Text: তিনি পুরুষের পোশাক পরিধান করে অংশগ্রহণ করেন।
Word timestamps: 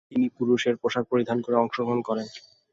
তিনি 0.09 0.25
পুরুষের 0.37 0.75
পোশাক 0.81 1.05
পরিধান 1.11 1.37
করে 1.45 1.55
অংশগ্রহণ 1.57 1.99
করেন। 2.07 2.27